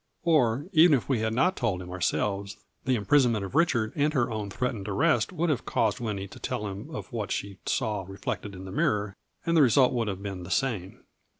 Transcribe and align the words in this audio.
Or, 0.23 0.65
even 0.71 0.97
if 0.97 1.07
we 1.07 1.19
had 1.19 1.31
not 1.35 1.55
told 1.55 1.79
him 1.79 1.91
ourselves, 1.91 2.57
the 2.85 2.95
im 2.95 3.05
prisonment 3.05 3.45
of 3.45 3.53
Richard 3.53 3.93
and 3.95 4.11
her 4.13 4.31
own 4.31 4.49
threatened 4.49 4.87
arrest 4.87 5.31
would 5.31 5.51
have 5.51 5.63
caused 5.63 5.99
Winnie 5.99 6.27
to 6.29 6.39
tell 6.39 6.65
him 6.65 6.89
of 6.89 7.13
what 7.13 7.31
she 7.31 7.59
saw 7.67 8.03
reflected 8.07 8.55
in 8.55 8.65
the 8.65 8.71
mirror, 8.71 9.15
and 9.45 9.55
the 9.55 9.61
result 9.61 9.93
would 9.93 10.07
have 10.07 10.23
been 10.23 10.41
the 10.41 10.49
same." 10.49 11.03